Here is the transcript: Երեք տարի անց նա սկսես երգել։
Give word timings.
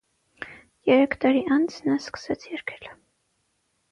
Երեք 0.89 1.11
տարի 1.25 1.43
անց 1.57 1.77
նա 1.89 1.97
սկսես 2.05 2.49
երգել։ 2.53 2.89